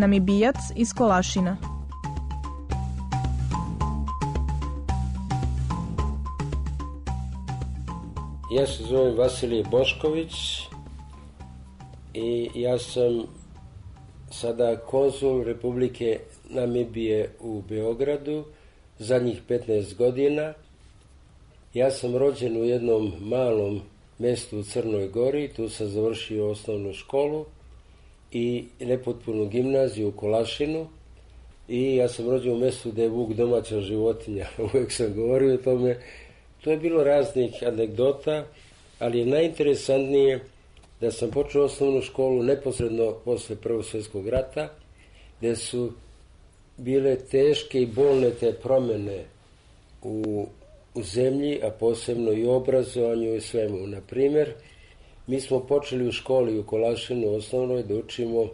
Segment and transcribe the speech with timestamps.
[0.00, 1.56] Namibijac iz Kolašina.
[8.52, 10.32] Ja se zovem Vasilij Bošković
[12.14, 13.22] i ja sam
[14.30, 18.44] sada konzul Republike Namibije u Beogradu
[18.98, 20.52] zadnjih 15 godina.
[21.74, 23.80] Ja sam rođen u jednom malom
[24.18, 27.44] mestu u Crnoj Gori, tu sam završio osnovnu školu
[28.32, 30.86] i nepotpunu gimnaziju u Kolašinu
[31.68, 35.56] i ja sam rođen u mestu gde je Vuk domaća životinja, uvek sam govorio o
[35.56, 35.96] tome.
[36.64, 38.44] To je bilo raznih anegdota,
[38.98, 40.40] ali je najinteresantnije
[41.00, 44.68] da sam počeo osnovnu školu neposredno posle Prvog svjetskog rata,
[45.38, 45.92] gde su
[46.76, 49.24] bile teške i bolne te promene
[50.02, 50.46] u,
[50.94, 53.86] u zemlji, a posebno i obrazovanju i svemu.
[53.86, 54.52] Na primer,
[55.30, 58.46] mi smo počeli u školi u Kolašinu osnovnoj da učimo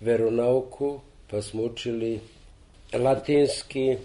[0.00, 1.00] veronauku,
[1.30, 2.20] pa smo učili
[2.92, 3.96] latinski,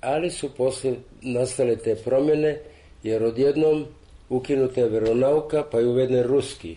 [0.00, 2.60] ali su posle nastale te promene,
[3.02, 3.84] jer odjednom
[4.28, 6.76] ukinuta je veronauka, pa je uveden ruski.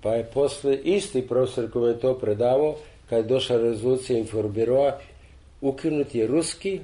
[0.00, 2.76] Pa je posle isti profesor koji je to predavao,
[3.08, 4.98] kad je došla rezolucija inforbiroa,
[5.60, 6.80] ukinut je ruski,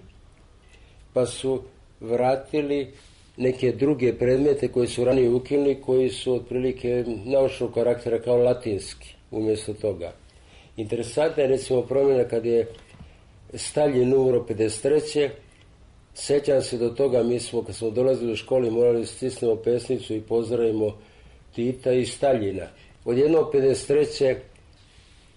[1.12, 1.62] pa su
[2.00, 2.92] vratili
[3.38, 9.74] neke druge predmete koje su ranije ukinuli, koji su otprilike naučnog karaktera kao latinski, umjesto
[9.74, 10.12] toga.
[10.76, 12.66] Interesantna je recimo promjena kad je
[13.54, 15.28] Stalin umro 53.
[16.14, 20.20] Sećam se do toga, mi smo, kad smo dolazili u školi, morali stisnemo pesnicu i
[20.20, 20.98] pozdravimo
[21.54, 22.66] Tita i Staljina.
[23.04, 24.36] Od jednog 53.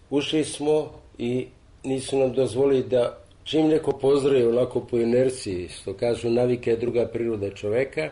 [0.10, 1.48] ušli smo i
[1.84, 3.18] nisu nam dozvolili da
[3.52, 8.10] čim neko pozdravi onako po inerciji, što kažu navike je druga priroda čoveka,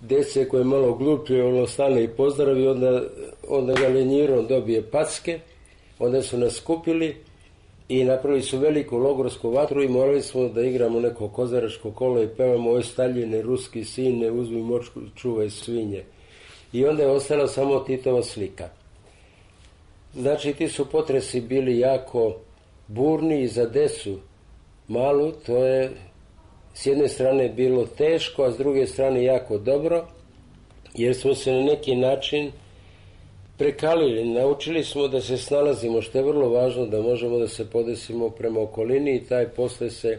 [0.00, 3.02] dece koje je malo glupio, ono stane i pozdravi, onda,
[3.48, 5.40] onda ga lenjirom dobije packe,
[5.98, 7.16] onda su nas skupili
[7.88, 12.28] i napravili su veliku logorsku vatru i morali smo da igramo neko kozaračko kolo i
[12.28, 16.04] pevamo oj staljine, ruski sine, uzmi močku, čuvaj svinje.
[16.72, 18.68] I onda je ostala samo Titova slika.
[20.14, 22.36] Znači, ti su potresi bili jako
[22.88, 24.18] burni i za desu
[24.88, 25.90] malu, to je
[26.74, 30.06] s jedne strane bilo teško, a s druge strane jako dobro,
[30.94, 32.52] jer smo se na neki način
[33.58, 38.30] prekalili, naučili smo da se snalazimo, što je vrlo važno da možemo da se podesimo
[38.30, 40.18] prema okolini i taj posle se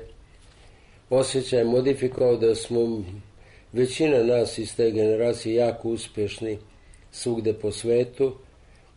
[1.10, 3.04] osjećaj modifikovao da smo
[3.74, 6.58] većina nas iz te generacije jako uspješni
[7.12, 8.36] svugde po svetu.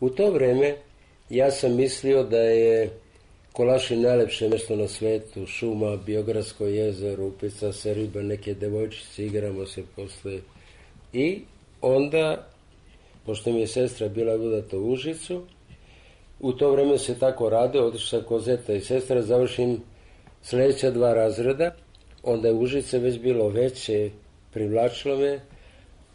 [0.01, 0.77] U to vreme
[1.31, 2.91] ja sam mislio da je
[3.57, 9.83] Kolašin najlepše mjesto na svetu, šuma, Biogradsko jezero, upica se riba, neke devojčice, igramo se
[9.97, 10.41] posle.
[11.13, 11.41] I
[11.81, 12.49] onda
[13.27, 15.43] pošto mi je sestra bila udata u Užicu.
[16.41, 19.81] U to vreme se tako rade, otišla kozeta i sestra, završim
[20.43, 21.75] sledeća dva razreda,
[22.23, 24.11] onda je Užice već bilo veće,
[24.53, 25.41] privlačilo me,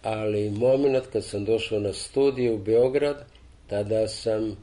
[0.04, 3.26] ali moment kad sam došao na studiju u Beograd,
[3.68, 4.58] tada sam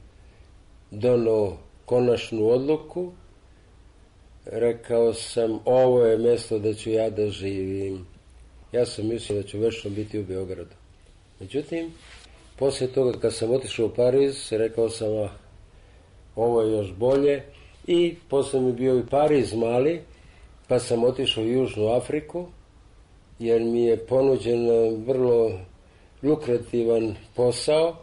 [0.90, 3.12] donao konačnu odluku,
[4.46, 8.06] rekao sam ovo je mesto da ću ja da živim.
[8.72, 10.74] Ja sam mislio da ću večno biti u Beogradu.
[11.40, 11.92] Međutim,
[12.58, 15.28] Poslije toga kad sam otišao u Pariz, rekao sam, a,
[16.36, 17.42] ovo je još bolje.
[17.86, 20.00] I posle mi bio i Pariz mali,
[20.68, 22.46] pa sam otišao u Južnu Afriku,
[23.38, 24.68] jer mi je ponuđen
[25.06, 25.60] vrlo
[26.22, 27.96] lukrativan posao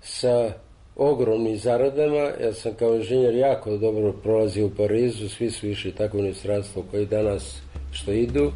[0.00, 0.52] sa
[0.96, 2.30] ogromnim zaradama.
[2.42, 7.06] Ja sam kao inženjer jako dobro prolazio u Parizu, svi su išli tako inostranstvo koji
[7.06, 7.60] danas
[7.92, 8.52] što idu.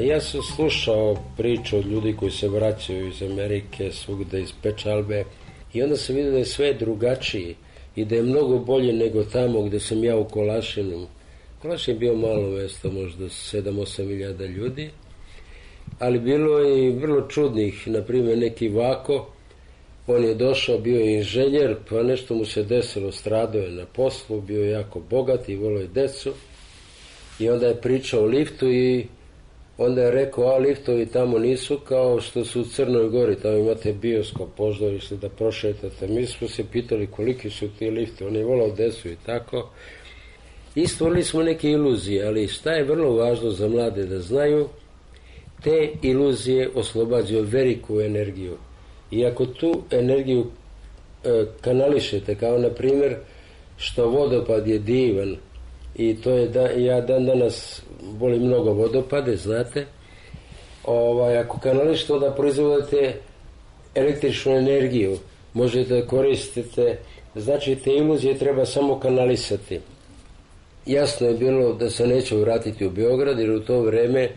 [0.00, 5.24] Ja sam slušao priču od ljudi koji se vraćaju iz Amerike, svugde iz Pečalbe
[5.72, 7.54] i onda sam vidio da je sve drugačije
[7.96, 11.06] i da je mnogo bolje nego tamo gde sam ja u Kolašinu.
[11.62, 14.90] Kolašin je bio malo mesto, možda 7-8 hiljada ljudi,
[15.98, 19.26] ali bilo je i vrlo čudnih, na primjer neki Vako,
[20.06, 24.40] on je došao, bio je inženjer, pa nešto mu se desilo, stradao je na poslu,
[24.40, 26.32] bio je jako bogat i volio je decu
[27.38, 29.06] i onda je pričao o liftu i
[29.78, 33.92] onda je rekao, a liftovi tamo nisu kao što su u Crnoj Gori, tamo imate
[33.92, 36.06] bioskop, pozorište da prošetate.
[36.06, 39.70] Mi smo se pitali koliki su ti lifti, on je volao desu i tako.
[40.74, 44.68] I stvorili smo neke iluzije, ali šta je vrlo važno za mlade da znaju,
[45.64, 48.56] te iluzije oslobađaju veliku energiju.
[49.10, 50.46] I ako tu energiju
[51.24, 53.16] e, kanališete, kao na primjer
[53.76, 55.36] što vodopad je divan
[55.96, 57.82] i to je da, ja dan danas
[58.18, 59.86] volim mnogo vodopade, znate,
[60.84, 63.14] ovaj, ako kanališete onda proizvodite
[63.94, 65.18] električnu energiju,
[65.52, 66.98] možete da koristite,
[67.34, 69.80] znači te iluzije treba samo kanalisati.
[70.86, 74.30] Jasno je bilo da se neće vratiti u Beograd jer u to vreme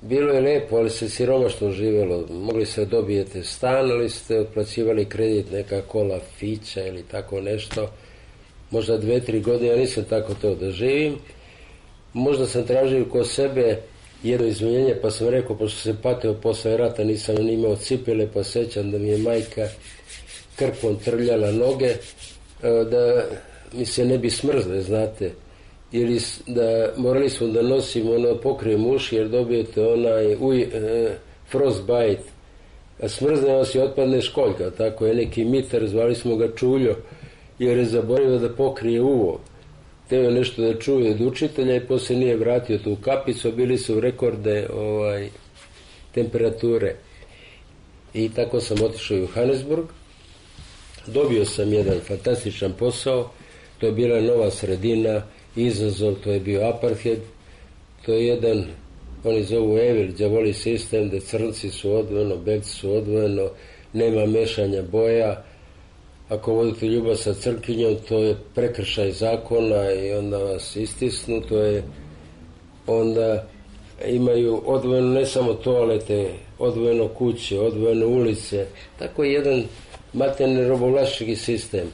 [0.00, 2.26] bilo je lepo, ali se siromašno živelo.
[2.30, 7.90] Mogli se dobijete stan, ali ste otplaćivali kredit neka kola fića ili tako nešto.
[8.70, 11.16] Možda dve, tri godine, ja nisam tako to da živim.
[12.12, 13.78] Možda sam tražio ko sebe
[14.22, 18.90] jedno izvinjenje, pa sam rekao, pošto se patio posle rata, nisam imao cipele, pa sećam
[18.90, 19.68] da mi je majka
[20.56, 21.94] krpom trljala noge,
[22.62, 23.24] da
[23.72, 25.32] mi se ne bi smrzle, znate
[25.92, 31.10] ili da morali smo da nosimo ono pokrijem uši jer dobijete onaj uj, e,
[31.50, 32.22] frostbite.
[33.02, 36.96] A smrzne vas i otpadne školjka tako je neki mitar zvali smo ga čuljo
[37.58, 39.40] jer je zaboravio da pokrije uvo.
[40.08, 44.68] Teo nešto da čuje od učitelja i posle nije vratio tu kapicu bili su rekorde
[44.72, 45.28] ovaj,
[46.14, 46.94] temperature.
[48.14, 49.86] I tako sam otišao u Johannesburg
[51.06, 53.30] dobio sam jedan fantastičan posao
[53.78, 55.22] to je bila nova sredina
[55.66, 57.18] izazov, to je bio apartheid,
[58.06, 58.64] to je jedan,
[59.24, 63.48] oni zovu evil, djavoli sistem, da crnci su odvojeno, belci su odvojeno,
[63.92, 65.44] nema mešanja boja,
[66.28, 71.82] ako vodite ljubav sa crkinjom, to je prekršaj zakona i onda vas istisnu, to je
[72.86, 73.46] onda
[74.06, 78.66] imaju odvojeno ne samo toalete, odvojeno kuće, odvojeno ulice,
[78.98, 79.64] tako je jedan
[80.12, 81.92] materni robovlaški sistem.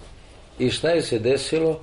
[0.59, 1.81] I šta je se desilo?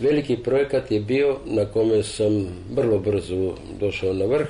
[0.00, 4.48] Veliki projekat je bio na kome sam vrlo brzo došao na vrh.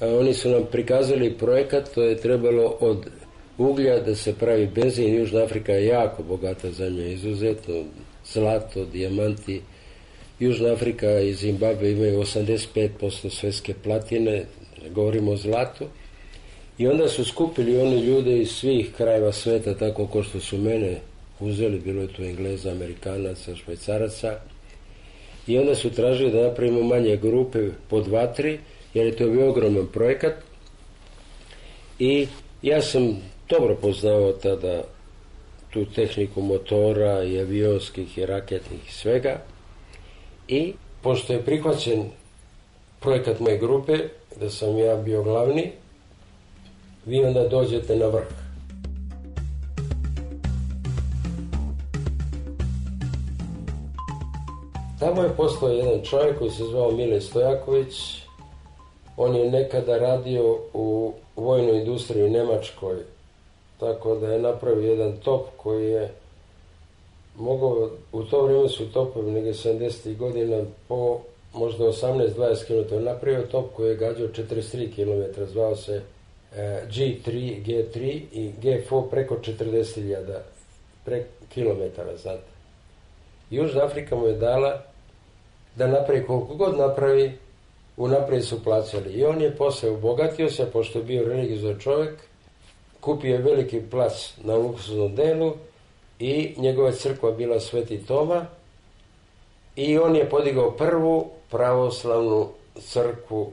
[0.00, 3.06] Oni su nam prikazali projekat, to je trebalo od
[3.58, 5.14] uglja da se pravi benzin.
[5.14, 7.84] Južna Afrika je jako bogata zemlja, izuzetno
[8.32, 9.60] zlato, dijamanti.
[10.40, 14.44] Južna Afrika i Zimbabwe imaju 85% svetske platine,
[14.90, 15.84] govorimo o zlatu.
[16.78, 21.00] I onda su skupili oni ljude iz svih krajeva sveta, tako ko što su mene
[21.40, 24.38] uzeli, bilo je tu Engleza, Amerikanaca, Švajcaraca
[25.46, 28.58] i onda su tražili da napravimo manje grupe po dva, tri,
[28.94, 30.34] jer je to bio ogroman projekat
[31.98, 32.26] i
[32.62, 34.82] ja sam dobro poznao tada
[35.70, 39.42] tu tehniku motora i avionskih i raketnih i svega
[40.48, 42.04] i pošto je prihvaćen
[43.00, 43.92] projekat moje grupe,
[44.40, 45.72] da sam ja bio glavni,
[47.06, 48.45] vi onda dođete na vrh.
[55.00, 58.22] Tamo je postao jedan čovjek koji se zvao Mile Stojaković.
[59.16, 62.96] On je nekada radio u vojnoj industriji u Nemačkoj.
[63.80, 66.12] Tako da je napravio jedan top koji je
[67.36, 70.16] mogao, u to vrijeme su topovi nege 70.
[70.16, 71.18] godina po
[71.52, 76.02] možda 18-20 km napravio top koji je gađao 43 km, zvao se
[76.56, 77.30] e, G3,
[77.64, 80.38] G3 i G4 preko 40.000
[81.04, 82.55] pre kilometara, znate.
[83.50, 84.82] Južna Afrika mu je dala
[85.76, 87.38] da napravi koliko god napravi,
[87.96, 89.12] unaprijed su plaćali.
[89.12, 92.20] I on je posle obogatio se, pošto je bio religijzan čovjek,
[93.00, 95.54] kupio je veliki plac na luksuznom delu
[96.18, 98.46] i njegova crkva bila Sveti Toma
[99.76, 102.48] i on je podigao prvu pravoslavnu
[102.80, 103.52] crkvu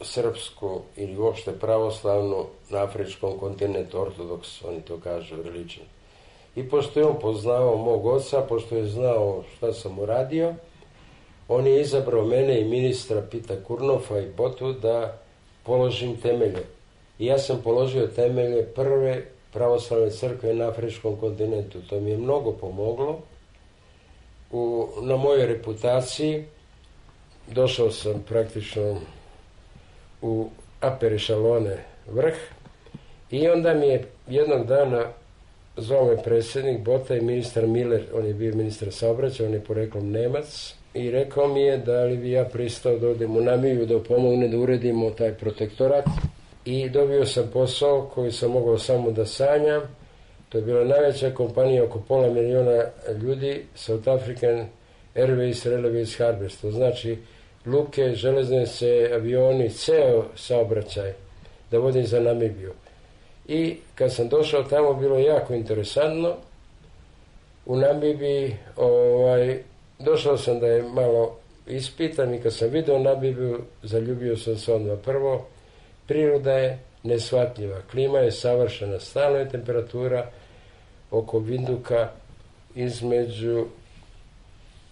[0.00, 5.86] srpsku ili uopšte pravoslavnu na afričkom kontinentu, ortodoks, oni to kažu, religion.
[6.56, 10.54] I pošto je on poznao mog oca, pošto je znao šta sam uradio,
[11.48, 15.18] on je izabrao mene i ministra Pita Kurnofa i Botu da
[15.62, 16.64] položim temelje.
[17.18, 21.78] i ja sam položio temelje prve pravoslavne crkve na afričkom kontinentu.
[21.88, 23.18] To mi je mnogo pomoglo
[24.50, 26.44] u, na mojoj reputaciji.
[27.50, 29.00] Došao sam praktično
[30.22, 30.48] u
[30.80, 32.34] Apere Šalone vrh
[33.30, 35.04] i onda mi je jednog dana
[35.76, 40.10] zvao me predsjednik Bota i ministar Miller, on je bio ministar saobraćaja, on je poreklom
[40.10, 44.02] Nemac i rekao mi je da li bi ja pristao da odem u Namibiju da
[44.02, 46.04] pomogne da uredimo taj protektorat
[46.64, 49.82] i dobio sam posao koji sam mogao samo da sanjam.
[50.48, 52.84] To je bila najveća kompanija, oko pola miliona
[53.22, 54.66] ljudi, South African
[55.14, 56.60] Airways Railways Harvest.
[56.60, 57.18] To znači
[57.66, 61.12] luke, železnice, avioni, ceo saobraćaj
[61.70, 62.72] da vodim za Namibiju.
[63.48, 66.34] I kad sam došao tamo bilo jako interesantno.
[67.66, 69.58] U Namibiji ovaj,
[69.98, 71.36] došao sam da je malo
[71.66, 75.46] ispitan i kad sam video Namibiju zaljubio sam se odmah prvo
[76.06, 80.30] Priroda je nesvatljiva, klima je savršena, stalna je temperatura
[81.10, 82.08] oko Vinduka
[82.74, 83.66] između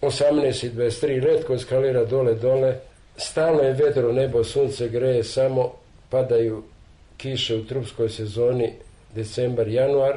[0.02, 2.76] 18 i 23, redko skalira dole dole,
[3.16, 5.72] stalno je vedro nebo, sunce greje, samo
[6.10, 6.62] padaju
[7.22, 8.72] kiše u trupskoj sezoni,
[9.14, 10.16] decembar, januar,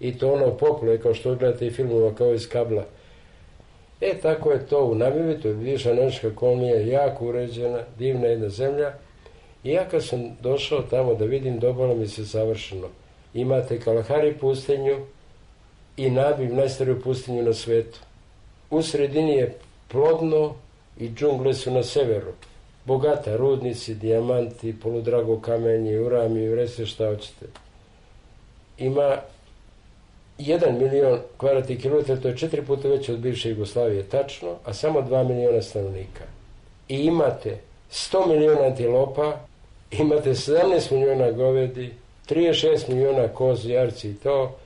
[0.00, 2.84] i to ono popluje, kao što gledate i filmova kao iz kabla.
[4.00, 8.48] E, tako je to u Namibiji, to je bivša nemačka kolonija, jako uređena, divna jedna
[8.48, 8.92] zemlja,
[9.66, 12.88] I ja kad sam došao tamo da vidim, dobalo mi se savršeno.
[13.34, 15.06] Imate Kalahari pustinju
[15.96, 17.98] i Nabim, najstariju pustinju na svetu.
[18.70, 19.54] U sredini je
[19.88, 20.54] plodno
[20.98, 22.32] i džungle su na severu.
[22.86, 27.46] Bogata, rudnici, dijamanti, poludrago kamenje, urami, vrese šta hoćete.
[28.78, 29.16] Ima
[30.38, 35.02] jedan milion kvadratnih kilometara, to je četiri puta veće od bivše Jugoslavije, tačno, a samo
[35.02, 36.24] dva miliona stanovnika.
[36.88, 37.58] I imate
[37.90, 39.36] 100 miliona antilopa,
[39.90, 41.94] imate 17 miliona govedi,
[42.28, 44.56] 36 miliona kozi, jarci i to,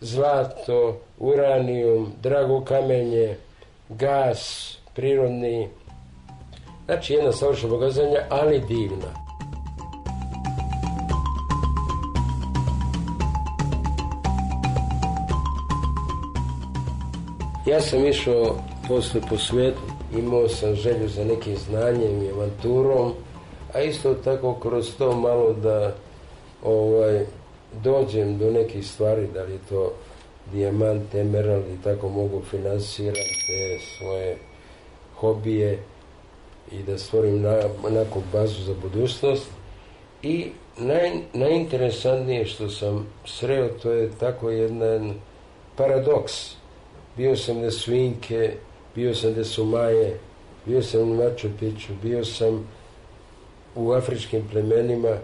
[0.00, 3.36] zlato, uranijum, drago kamenje,
[3.88, 5.68] gas, prirodni,
[6.90, 9.10] znači jedna savršena bogazanja, ali divna.
[17.66, 18.56] Ja sam išao
[18.88, 19.78] posle po svetu,
[20.16, 23.12] imao sam želju za nekim znanjem i avanturom,
[23.74, 25.94] a isto tako kroz to malo da
[26.64, 27.26] ovaj,
[27.82, 29.92] dođem do nekih stvari, da li to
[30.52, 34.36] dijamant, emerald i tako mogu finansirati svoje
[35.16, 35.78] hobije
[36.72, 39.46] i da stvorim na, onako bazu za budućnost.
[40.22, 40.46] I
[40.78, 45.14] naj, najinteresantnije što sam sreo, to je tako jedan
[45.76, 46.32] paradoks.
[47.16, 48.52] Bio sam gde su Inke,
[48.94, 50.18] bio sam gde su Maje,
[50.66, 52.68] bio sam u Machu Picchu, bio sam
[53.74, 55.16] u afričkim plemenima,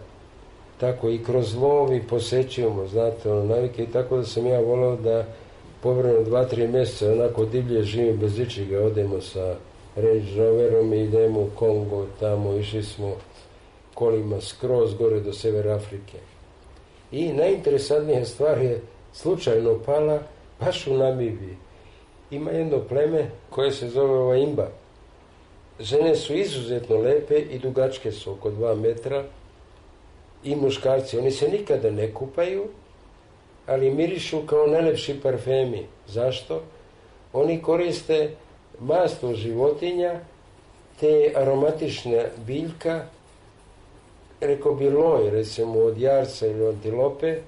[0.80, 4.96] tako i kroz lov i posećujemo, znate, ono, navike i tako da sam ja volao
[4.96, 5.24] da
[5.82, 9.56] povremeno dva, tri mjeseca onako divlje živim bez ičiga, odemo sa
[9.96, 13.16] Range Roverom i idemo u Kongo, tamo išli smo
[13.94, 16.18] kolima skroz gore do Sever Afrike.
[17.12, 18.80] I najinteresantnija stvar je
[19.12, 20.20] slučajno pala
[20.60, 21.56] baš u Namibiji.
[22.30, 24.68] Ima jedno pleme koje se zove ova imba.
[25.80, 29.24] Žene su izuzetno lepe i dugačke su oko dva metra
[30.44, 31.18] i muškarci.
[31.18, 32.64] Oni se nikada ne kupaju,
[33.66, 35.86] ali mirišu kao najlepši parfemi.
[36.06, 36.62] Zašto?
[37.32, 38.30] Oni koriste
[38.80, 40.20] masto životinja,
[41.00, 43.04] te aromatična biljka,
[44.40, 47.38] rekao bi loj, recimo od jarca ili antilope,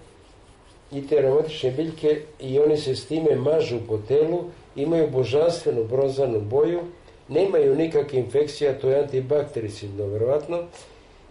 [0.93, 4.45] i te aromatične biljke i oni se s time mažu po telu,
[4.77, 6.81] imaju božanstvenu bronzanu boju,
[7.29, 10.63] nemaju nikakve infekcija, to je antibaktericidno verovatno,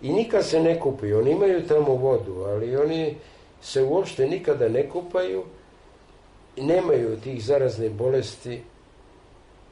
[0.02, 1.20] i nikad se ne kupaju.
[1.20, 3.16] Oni imaju tamo vodu, ali oni
[3.62, 5.44] se uopšte nikada ne kupaju
[6.62, 8.62] nemaju tih zaraznih bolesti.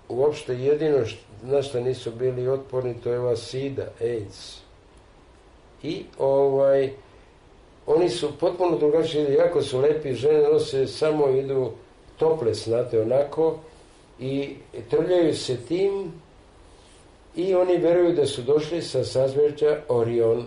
[0.10, 4.60] Uopšte jedino što, na što nisu bili otporni, to je ova sida, AIDS.
[5.84, 6.90] I ovaj,
[7.86, 11.72] oni su potpuno drugačiji, jako su lepi, žene nose samo idu
[12.18, 13.58] tople, znate, onako,
[14.20, 14.56] i
[14.90, 16.12] trljaju se tim
[17.36, 20.46] i oni veruju da su došli sa sazvežđa Orion.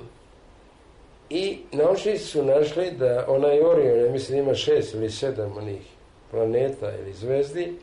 [1.30, 5.82] I naučnici su našli da onaj Orion, ja mislim ima šest ili sedam onih
[6.30, 7.74] planeta ili zvezdi,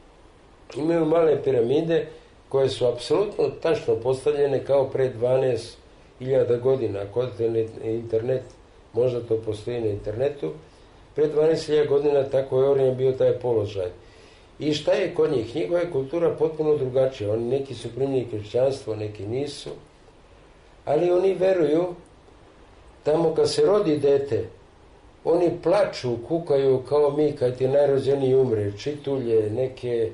[0.76, 2.08] imaju male piramide
[2.50, 7.00] koje su apsolutno tačno postavljene kao pre 12.000 godina.
[7.00, 8.44] Ako odete internet,
[8.94, 10.52] možda to postoji na internetu,
[11.16, 13.90] pre 12.000 godina tako je Orion bio taj položaj.
[14.60, 15.56] I šta je kod njih?
[15.56, 17.34] Njegova je kultura potpuno drugačija.
[17.34, 19.70] Oni neki su primljeni kršćanstvo, neki nisu.
[20.86, 21.86] Ali oni veruju
[23.04, 24.46] tamo kad se rodi dete,
[25.24, 30.12] oni plaču, kukaju kao mi kad ti najrođeniji umre, čitulje, neke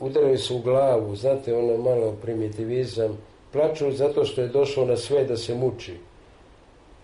[0.00, 3.18] udaraju se u glavu, znate ono malo primitivizam,
[3.52, 5.94] plaču zato što je došao na sve da se muči.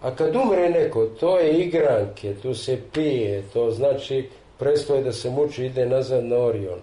[0.02, 5.30] A kad umre neko, to je igranke, tu se pije, to znači prestaje da se
[5.30, 6.78] muči, ide nazad na Orion.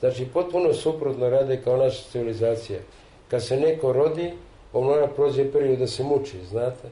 [0.00, 2.78] Znači, potpuno suprotno rade kao naša civilizacija.
[3.28, 4.32] Kad se neko rodi,
[4.72, 6.88] on mora prođe period da se muči, znate?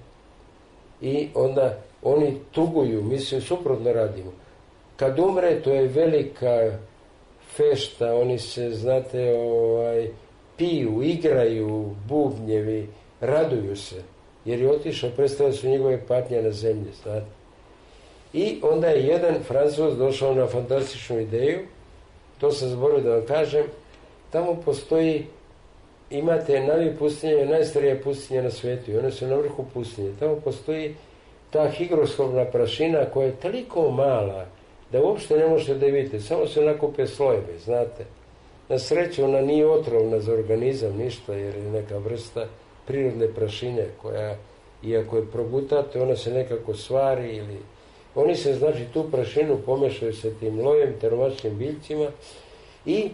[1.01, 4.33] I onda oni tuguju, mi se suprotno radimo.
[4.97, 6.79] Kad umre, to je velika
[7.57, 10.09] fešta, oni se, znate, ovaj,
[10.57, 12.89] piju, igraju, bubnjevi,
[13.21, 14.03] raduju se,
[14.45, 17.27] jer je otišao, predstavljaju su njegove patnje na zemlji, znate.
[18.33, 21.59] I onda je jedan francuz došao na fantastičnu ideju,
[22.39, 23.65] to sam zaboravio da vam kažem,
[24.31, 25.27] tamo postoji,
[26.11, 30.13] imate navi pustinje, najstarija pustinja na svijetu i one su na vrhu pustinje.
[30.19, 30.95] Tamo postoji
[31.51, 34.47] ta higroskopna prašina koja je toliko mala
[34.95, 38.05] da uopšte ne možete da vidite, samo se nakupe slojeve, znate.
[38.69, 42.47] Na sreću ona nije otrovna za organizam ništa jer je neka vrsta
[42.87, 44.37] prirodne prašine koja,
[44.85, 47.59] iako je progutate, ona se nekako svari ili
[48.15, 52.07] oni se, znači, tu prašinu pomešaju sa tim lojem, teromačnim biljcima
[52.87, 53.09] i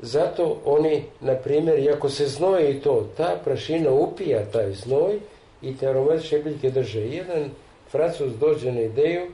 [0.00, 5.18] zato oni, na primjer, iako se znoje i to, ta prašina upija taj znoj
[5.62, 7.00] i te aromatične biljke drže.
[7.00, 7.50] Jedan
[7.90, 9.26] francus dođe na ideju,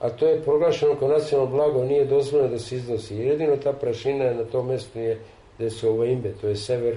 [0.00, 3.16] a to je proglašeno kao nacionalno blago, nije dozvoljeno da se iznosi.
[3.16, 5.20] Jedino ta prašina na tom mjestu je
[5.58, 6.96] gde su ovo imbe, to je sever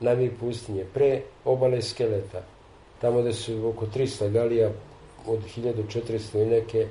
[0.00, 2.42] Navi pustinje, pre obale skeleta,
[3.00, 4.70] tamo gde su oko 300 galija
[5.26, 6.86] od 1400 i neke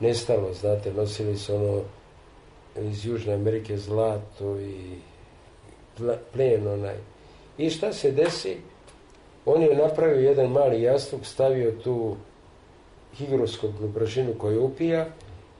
[0.00, 1.82] nestalo, znate, nosili su ono
[2.76, 4.74] iz Južne Amerike zlato i
[6.32, 6.96] plen onaj.
[7.58, 8.56] I šta se desi?
[9.46, 12.16] On je napravio jedan mali jastuk, stavio tu
[13.14, 15.06] higroskopnu prašinu koju upija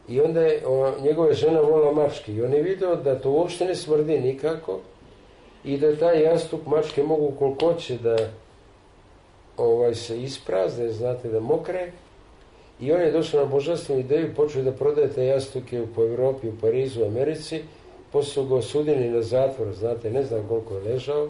[0.08, 3.64] i onda je o, njegova žena volila mačke i on je vidio da to uopšte
[3.64, 4.78] ne smrdi nikako
[5.64, 8.16] i da taj jastuk mačke mogu koliko će da
[9.56, 11.92] ovaj, se isprazne, znate, da mokre.
[12.80, 16.48] I on je došao na božanstvenu ideju i počeo da prodaje te jastuke po Evropi,
[16.48, 17.62] u Parizu, u Americi.
[18.12, 21.28] Posle ga osudili na zatvor, znate, ne znam koliko je ležao.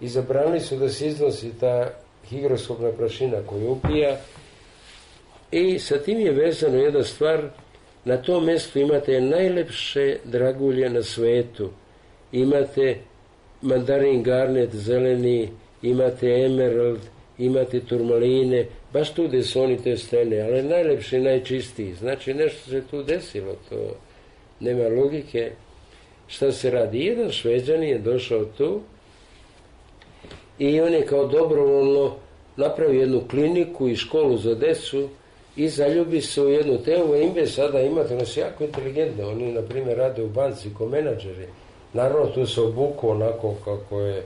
[0.00, 1.90] I zabranili su da se iznosi ta
[2.28, 4.16] higroskopna prašina koju upija.
[5.52, 7.48] I sa tim je vezano jedna stvar,
[8.04, 11.70] na tom mjestu imate najlepše dragulje na svetu.
[12.32, 12.96] Imate
[13.62, 15.48] mandarin garnet zeleni,
[15.82, 17.00] imate emerald,
[17.38, 21.94] imate turmaline, baš tu gde su oni te stene, ali najlepši, najčistiji.
[21.94, 23.96] Znači nešto se tu desilo, to
[24.60, 25.52] nema logike.
[26.26, 27.04] Šta se radi?
[27.04, 28.80] Jedan šveđan je došao tu
[30.58, 32.16] i on je kao dobrovoljno
[32.56, 35.08] napravio jednu kliniku i školu za decu
[35.56, 39.98] i zaljubi se u jednu teo imbe sada imate, su jako inteligentne, oni na primjer
[39.98, 41.46] rade u banci ko menadžeri.
[41.92, 44.22] Naravno tu se obuku onako kako je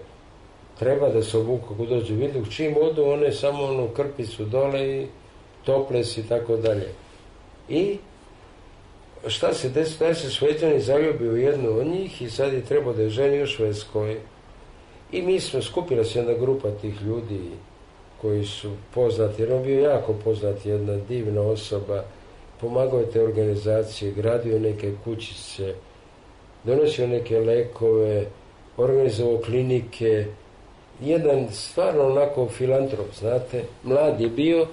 [0.78, 5.06] treba da se obuku kako dođe vidu, čim odu one samo onu krpicu dole i
[5.64, 6.88] toples i tako dalje.
[7.68, 7.98] I
[9.26, 12.92] šta se desi, taj se šveđani zaljubi u jednu od njih i sad je trebao
[12.92, 14.20] da je ženi u Švedskoj.
[15.12, 17.40] I mi smo, skupila se jedna grupa tih ljudi
[18.20, 22.04] koji su poznati, jer on bio jako poznat, jedna divna osoba,
[22.60, 25.74] pomagao je te organizacije, gradio neke kućice,
[26.64, 28.26] donosio neke lekove,
[28.76, 30.26] organizovao klinike,
[31.00, 34.66] jedan stvarno onako filantrop, znate, mlad je bio,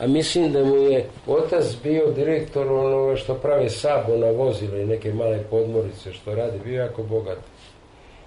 [0.00, 4.86] a mislim da mu je otac bio direktor onoga što pravi sabo na vozile i
[4.86, 7.38] neke male podmorice što radi, bio jako bogat.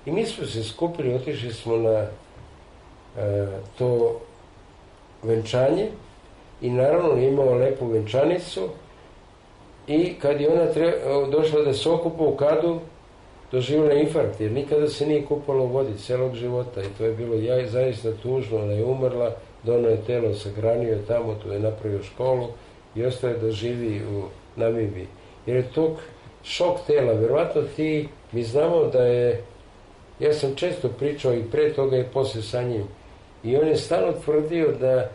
[0.05, 4.19] I mi smo se skupili, otišli smo na e, to
[5.23, 5.87] venčanje
[6.61, 8.69] i naravno imao lepu venčanicu
[9.87, 10.65] i kad je ona
[11.31, 12.79] došla da se okupa u kadu,
[13.51, 17.35] doživjela infarkt, jer nikada se nije kupala u vodi celog života i to je bilo
[17.35, 22.03] ja, zaista tužno, ona je umrla, dono je telo, sahranio je tamo, tu je napravio
[22.03, 22.47] školu
[22.95, 24.23] i ostaje da živi u
[24.55, 25.07] Namibiji.
[25.45, 25.91] Jer je tog
[26.43, 29.43] šok tela, verovatno ti, mi znamo da je,
[30.19, 32.83] ja sam često pričao i pre toga i posle sa njim,
[33.43, 35.09] i on je stalno tvrdio da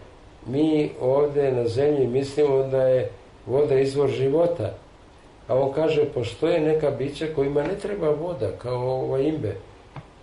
[0.47, 3.11] mi ovde na zemlji mislimo da je
[3.47, 4.75] voda izvor života,
[5.49, 9.57] A on kaže, postoje neka bića kojima ne treba voda, kao ovo imbe.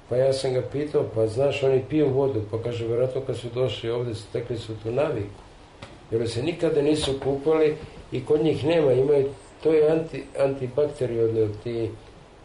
[0.10, 3.48] Pa ja sam ga pitao, pa znaš, oni piju vodu, pa kaže, vjerojatno kad su
[3.54, 5.42] došli ovde, stekli su tu naviku.
[6.12, 7.76] Jer se nikada nisu kupali
[8.12, 9.30] i kod njih nema, imaju,
[9.64, 11.90] to je anti, antibakteriodno, ti,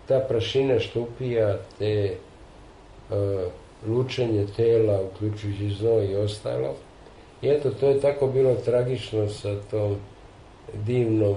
[0.09, 2.15] ta prašina što upija, te
[3.11, 3.17] uh,
[3.87, 6.75] lučenje tela, uključujući znoj i ostalo.
[7.43, 9.97] I eto, to je tako bilo tragično sa tom
[10.75, 11.37] divnom,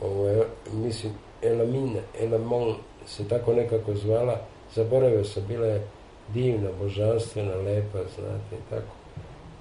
[0.00, 2.74] ovo, mislim, Elamina, Elamon
[3.06, 4.40] se tako nekako zvala,
[4.74, 5.86] zaboravio sam, bila je
[6.34, 8.92] divna, božanstvena, lepa, znate, i tako.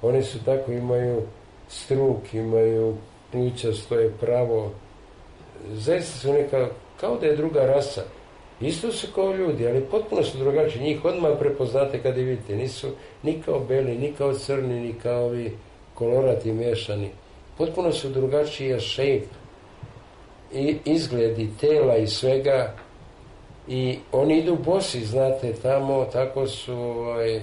[0.01, 1.21] Oni su tako, imaju
[1.69, 2.95] struk, imaju
[3.31, 4.71] pluća, stoje pravo,
[5.73, 6.67] zaista su neka,
[6.99, 8.01] kao da je druga rasa.
[8.61, 10.83] Isto su kao ljudi, ali potpuno su drugačiji.
[10.83, 12.55] Njih odmah prepoznate kada vidite.
[12.55, 12.87] Nisu
[13.23, 15.57] ni kao beli, ni kao crni, ni kao ovi
[15.93, 17.09] kolorati mješani.
[17.57, 19.21] Potpuno su drugačija shape
[20.53, 22.73] i izgledi tela i svega
[23.67, 27.41] i oni idu bosi, znate, tamo, tako su ovaj,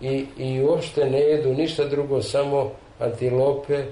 [0.00, 3.84] i, i uopšte ne jedu ništa drugo, samo antilope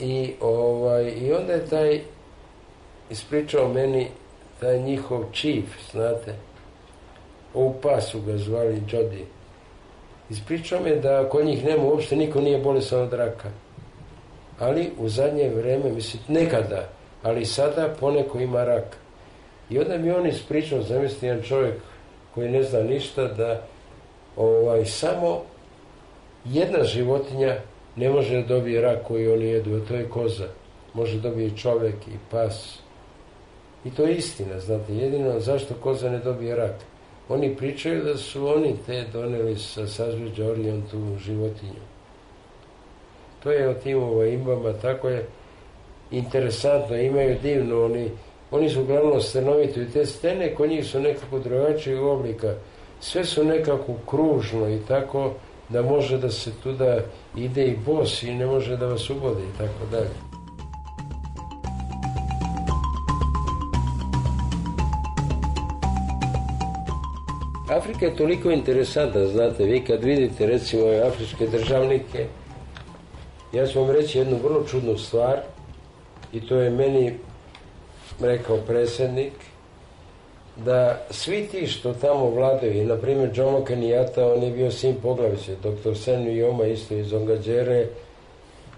[0.00, 2.00] i ovaj, i onda je taj
[3.10, 4.06] ispričao meni
[4.60, 6.34] taj njihov chief, znate,
[7.54, 9.24] u pasu ga zvali Jody.
[10.30, 13.48] Ispričao me da kod njih nema uopšte niko nije bolesan od raka.
[14.58, 16.88] Ali u zadnje vreme, mislim, nekada,
[17.22, 18.96] ali sada poneko ima rak.
[19.70, 21.74] I onda mi on ispričao, zamisli jedan čovjek
[22.34, 23.62] koji ne zna ništa, da
[24.36, 25.42] ovaj, samo
[26.44, 27.56] jedna životinja
[27.96, 30.48] ne može da dobije rak koji oni jedu, a to je koza.
[30.94, 32.78] Može dobije čovjek i pas.
[33.84, 36.74] I to je istina, znate, jedino zašto koza ne dobije rak.
[37.28, 41.80] Oni pričaju da su oni te doneli sa sazveđa Orion tu životinju.
[43.42, 45.26] To je o tim ovaj, imbama, tako je
[46.10, 48.10] interesantno, imaju divno, oni,
[48.50, 52.54] oni su uglavnom stenovito i te stene kod njih su nekako drugačijeg oblika.
[53.00, 55.32] Sve su nekako kružno i tako
[55.68, 57.00] da može da se tuda
[57.36, 60.29] ide i bos i ne može da vas ubode i tako dalje.
[67.90, 72.26] Afrika je toliko interesantna, znate, vi kad vidite recimo ove afričke državnike,
[73.52, 75.38] ja ću vam reći jednu vrlo čudnu stvar
[76.32, 77.14] i to je meni
[78.20, 79.32] rekao predsjednik,
[80.56, 85.56] da svi ti što tamo vladaju, na primjer Jomo Kenyatta, on je bio sin poglavice,
[85.62, 87.86] doktor Sen Yoma isto iz Ongađere,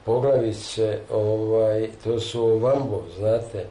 [0.05, 3.67] poglavice, ovaj, to su Vambo, znate,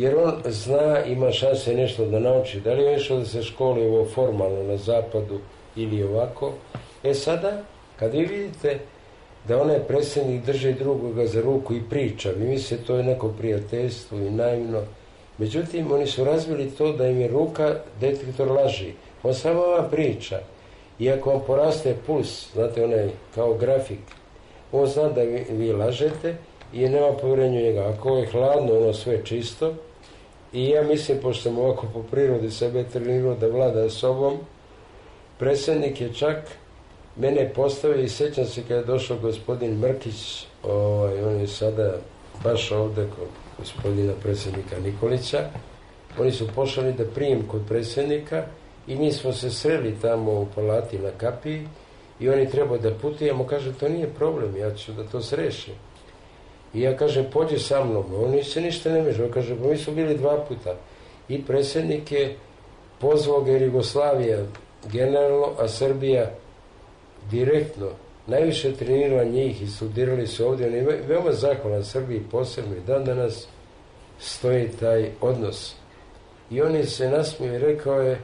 [0.00, 3.86] jer on zna, ima šanse nešto da nauči, da li je išao da se školi
[3.86, 5.38] ovo formalno na zapadu
[5.76, 6.52] ili ovako.
[7.04, 7.62] E sada,
[7.96, 8.78] kad vi vidite
[9.48, 14.18] da onaj predsjednik drži drugoga za ruku i priča, vi mislite to je neko prijateljstvo
[14.18, 14.82] i naivno,
[15.38, 18.92] međutim oni su razvili to da im je ruka detektor laži.
[19.22, 20.40] On samo ova priča,
[20.98, 24.00] iako vam poraste puls, znate onaj kao grafik,
[24.72, 26.36] on zna da vi, vi lažete
[26.72, 27.80] i nema povjerenja njega.
[27.88, 29.74] Ako je hladno, ono sve čisto,
[30.52, 34.38] i ja mislim, pošto sam ovako po prirodi sebe trenirao da vlada sobom,
[35.38, 36.36] predsjednik je čak
[37.16, 41.96] mene postavio i sećam se kada je došao gospodin Mrkić, ovaj, on je sada
[42.44, 45.48] baš ovde kod gospodina predsjednika Nikolića,
[46.18, 48.44] oni su pošali da prijem kod predsjednika
[48.86, 51.68] i mi smo se sreli tamo u palati na kapiji
[52.20, 55.74] i oni trebao da putujemo, kaže, to nije problem, ja ću da to srešim.
[56.74, 58.04] I ja kažem, pođi sa mnom.
[58.24, 59.24] Oni se ništa ne mežu.
[59.34, 60.76] Kaže, pa mi su bili dva puta.
[61.28, 62.36] I predsjednik je
[62.98, 64.38] pozvao ga Jugoslavija
[64.92, 66.30] generalno, a Srbija
[67.30, 67.86] direktno.
[68.26, 70.66] Najviše trenirala njih i studirali su ovdje.
[70.66, 73.46] On je veoma zahvalan Srbiji posebno i dan danas
[74.18, 75.74] stoji taj odnos.
[76.50, 78.20] I on je se nasmio i rekao je,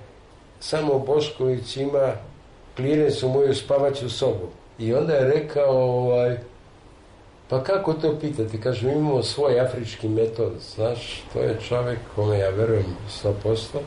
[0.60, 2.12] samo Bošković ima
[2.76, 4.48] klirens u moju spavaću sobu.
[4.78, 6.36] I onda je rekao, ovaj,
[7.48, 8.60] Pa kako to pitati?
[8.60, 13.78] Kažem, imamo svoj afrički metod, znaš, to je čovjek kome ja verujem 100%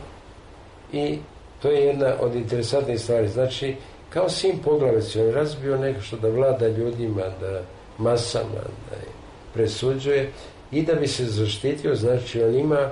[0.93, 1.19] i
[1.61, 3.27] to je jedna od interesantnih stvari.
[3.27, 3.75] Znači,
[4.09, 7.61] kao sin poglaveci, on je razbio neko što da vlada ljudima, da
[7.97, 9.07] masama, da je
[9.53, 10.31] presuđuje
[10.71, 12.89] i da bi se zaštitio, znači on ima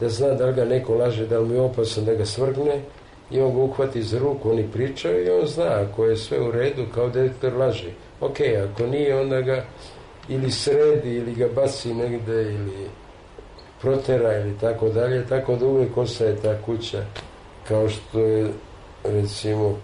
[0.00, 2.80] da zna da li ga neko laže, da li mu je opasan da ga svrgne
[3.30, 6.50] i on ga uhvati za ruku, oni pričaju i on zna ako je sve u
[6.50, 7.90] redu kao detektor laži.
[8.20, 8.36] Ok,
[8.70, 9.64] ako nije, onda ga
[10.28, 12.88] ili sredi ili ga baci negde ili
[13.80, 17.04] protera ili tako dalje, tako da uvijek ostaje ta kuća
[17.68, 18.52] kao što je
[19.04, 19.76] recimo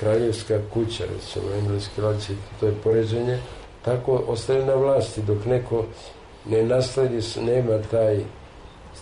[0.00, 3.38] kraljevska kuća, recimo engleski laci, to je poređenje,
[3.84, 5.84] tako ostaje na vlasti dok neko
[6.46, 8.20] ne nasledi, nema taj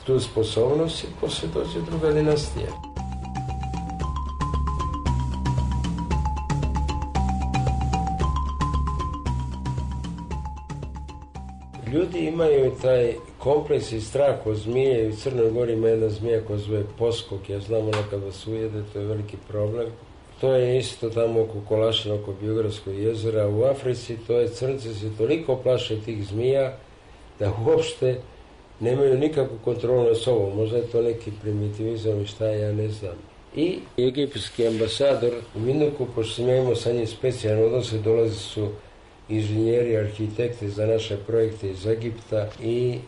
[0.06, 2.89] tu sposobnost i posle dođe druga dinastija.
[11.92, 16.40] Ljudi imaju taj kompleks i strah od zmije i u Crnoj Gori ima jedna zmija
[16.46, 19.87] koja zove poskok, ja znam ona kad vas ujede, to je veliki problem.
[20.40, 23.48] to je isto tamo oko Kolašina, oko Biogradskog jezera.
[23.48, 26.76] U Africi to je crnci se toliko plaše tih zmija
[27.38, 28.20] da uopšte
[28.81, 30.57] nemaju nikakvu kontrolu na sobom.
[30.57, 33.14] Možda je to neki primitivizam i šta ja ne znam.
[33.57, 38.68] I egipski ambasador u Minuku, pošto sam ja imao sa njim specijalne odnose, dolazi su
[39.31, 42.99] inženjeri, arhitekte za naše projekte iz Egipta i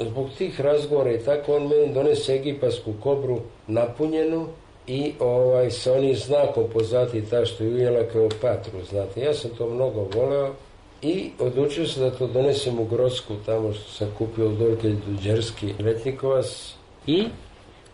[0.00, 4.46] zbog tih razgovora i tako on meni donese egipatsku kobru napunjenu
[4.86, 9.20] i ovaj, sa onim znakom pozati ta što je ujela Kleopatru, znate.
[9.20, 10.54] Ja sam to mnogo voleo
[11.02, 15.74] i odlučio se da to donesem u Grodsku, tamo što sam kupio od Dorke Duđerski
[15.84, 16.74] letnikovac
[17.06, 17.24] i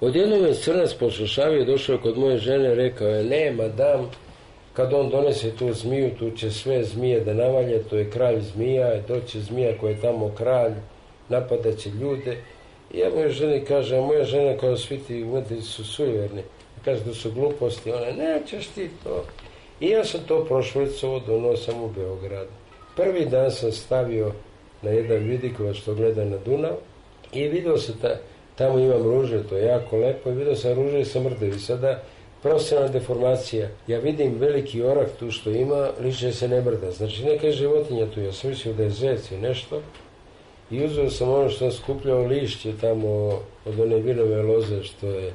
[0.00, 4.10] odjednom je crnac poslušavio, došao kod moje žene, rekao je, ne, madam,
[4.78, 9.00] kad on donese tu zmiju, tu će sve zmije da navalje, to je kralj zmija,
[9.08, 10.72] doće zmija koja je tamo kralj,
[11.28, 12.36] napadaće ljude.
[12.92, 16.42] I ja moje ženi kaže, a moja žena kao svi ti umetnici su sujeverni,
[16.84, 19.24] kaže da su gluposti, ona, nećeš ti to.
[19.80, 22.46] I ja sam to prošvrcovao, donao sam u Beograd.
[22.96, 24.32] Prvi dan sam stavio
[24.82, 26.76] na jedan vidikovac što gleda na Dunav
[27.32, 28.16] i video se ta,
[28.54, 31.58] tamo imam ruže, to je jako lepo, i video sam ruže i sam mrdevi.
[31.58, 32.02] Sada
[32.42, 33.68] profesionalna deformacija.
[33.86, 36.90] Ja vidim veliki orak tu što ima, liče se ne mrda.
[36.90, 39.80] Znači neka je životinja tu, ja sam mislio da je zec i nešto.
[40.70, 43.08] I uzeo sam ono što sam skupljao lišće tamo
[43.64, 45.32] od one vinove loze što je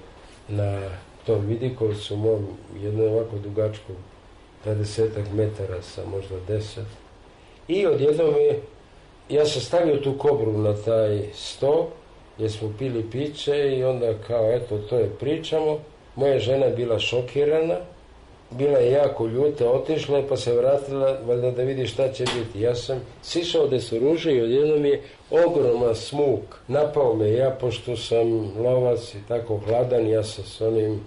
[0.48, 0.82] na
[1.26, 2.48] tom vidikovcu mom,
[2.84, 3.94] jedno ovako dugačko,
[4.66, 6.80] 20 metara sa možda 10.
[7.68, 8.62] I odjednom je,
[9.30, 11.90] ja sam stavio tu kobru na taj sto,
[12.36, 15.80] gdje smo pili piće i onda kao, eto, to je pričamo.
[16.16, 17.76] Moja žena je bila šokirana,
[18.52, 22.62] bila je jako ljuta, otišla je pa se vratila valjda da vidi šta će biti.
[22.62, 26.60] Ja sam sišao da su ruže i odjednom je ogroman smuk.
[26.68, 31.00] Napao me ja, pošto sam lovac i tako hladan, ja sam s onim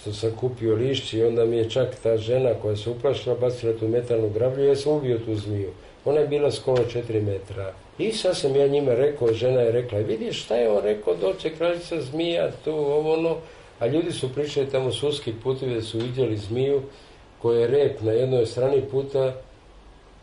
[0.00, 3.72] što sam kupio lišće i onda mi je čak ta žena koja se uplašila bacila
[3.78, 5.70] tu metalnu grablju ja sam ubio tu zmiju.
[6.04, 7.72] Ona je bila skoro 4 metra.
[7.98, 11.50] I sad sam ja njima rekao, žena je rekla, vidiš šta je on rekao, doće
[11.50, 13.36] kraljica zmija, tu, ovo, ono,
[13.78, 16.82] a ljudi su pričali tamo suski putevi da su vidjeli zmiju
[17.42, 19.32] koja je rep na jednoj strani puta,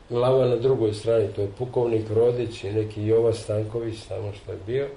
[0.09, 4.57] glava na drugoj strani, to je pukovnik Rodić i neki Jova Stanković tamo što je
[4.67, 4.87] bio.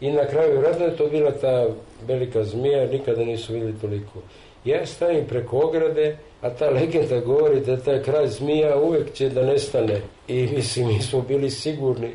[0.00, 1.66] I na kraju, vjerojatno je to bila ta
[2.06, 4.18] velika zmija, nikada nisu vidjeli toliko.
[4.64, 9.42] Ja stavim preko ograde, a ta legenda govori da taj kralj zmija uvek će da
[9.42, 10.00] nestane.
[10.28, 12.12] I mislim, mi smo bili sigurni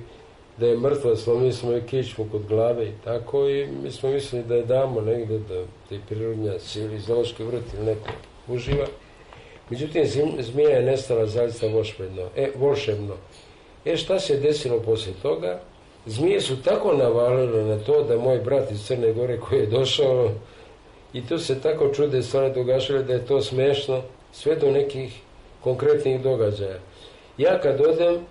[0.58, 4.44] da je mrtva, slomili smo je kičmu kod glave i tako i mi smo mislili
[4.44, 8.10] da je damo negde, da te prirodnjaci ili zološki vrt ili neko
[8.48, 8.86] uživa.
[9.70, 10.06] Međutim,
[10.40, 12.30] zmija je nestala zaista volšebno.
[12.36, 13.14] E, volšebno.
[13.86, 15.60] E, šta se desilo posle toga?
[16.06, 20.32] Zmije su tako navalile na to da moj brat iz Crne Gore koji je došao
[21.14, 25.20] i to se tako čude stvari dogašale da je to smešno sve do nekih
[25.62, 26.80] konkretnih događaja.
[27.38, 28.26] Ja kad odem,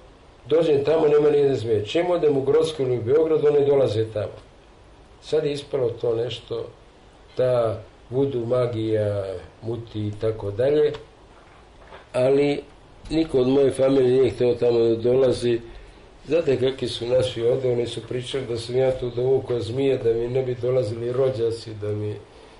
[0.48, 1.86] dođem tamo, nema nijedne zmije.
[1.86, 4.38] Čim odem u Grodsku ili u Beograd, one dolaze tamo.
[5.22, 6.64] Sad je ispalo to nešto,
[7.36, 9.24] ta vudu, magija,
[9.62, 10.92] muti i tako dalje,
[12.12, 12.60] ali
[13.10, 15.60] niko od moje familije nije hteo tamo da dolazi.
[16.26, 20.12] Znate kakvi su naši ovde, oni su pričali da sam ja tu dovukao zmije, da
[20.12, 22.14] mi ne bi dolazili rođaci, da mi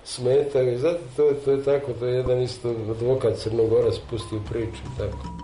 [0.04, 0.78] smetaju.
[0.78, 5.41] Znate, to, to je tako, to je jedan isto advokat Crnogora spustio priču, tako.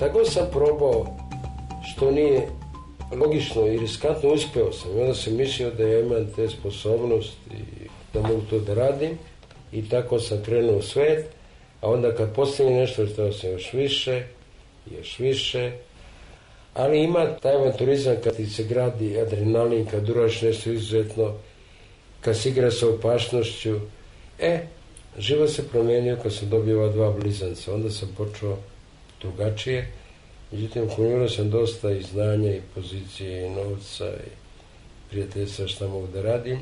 [0.00, 1.06] Šta god sam probao,
[1.92, 2.48] što nije
[3.16, 4.96] logično i riskantno, uspeo sam.
[4.96, 7.36] I onda sam mislio da ja imam te sposobnosti
[8.12, 9.18] da mogu to da radim.
[9.72, 11.26] I tako sam krenuo u svet,
[11.80, 14.22] a onda kad postavim nešto, što sam još više,
[14.96, 15.72] još više,
[16.74, 21.34] ali ima taj avanturizam kad ti se gradi adrenalin, kad uraš nešto izuzetno,
[22.20, 23.80] kad se igra sa opašnošću.
[24.38, 24.60] E,
[25.18, 27.74] život se promenio kad sam dobio ova dva blizanca.
[27.74, 28.56] Onda sam počeo
[29.20, 29.88] drugačije.
[30.52, 34.30] Međutim, kumulirao sam dosta i znanja i pozicije i novca i
[35.10, 36.58] prijateljstva šta mogu da radim.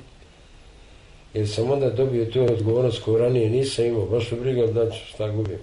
[1.35, 4.07] Jer sam onda dobio tu odgovornost koju ranije nisam imao.
[4.07, 5.59] Baš me briga da ću šta gubim.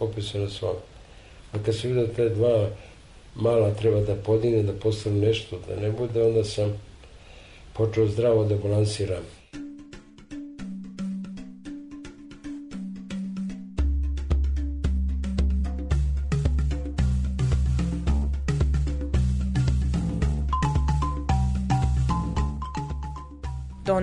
[0.00, 0.76] Opet se na svom.
[1.52, 2.68] A kad sam vidio te dva
[3.34, 6.82] mala treba da podigne, da postane nešto, da ne bude, onda sam
[7.72, 9.39] počeo zdravo da balansiram.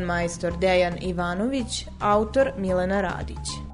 [0.07, 3.66] Majstor Dejan Ivanović, autor Milena Radić.